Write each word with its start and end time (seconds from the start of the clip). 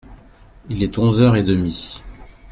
Il 0.67 0.81
est 0.81 0.97
onze 0.97 1.21
heures 1.21 1.35
et 1.35 1.43
demi. 1.43 2.01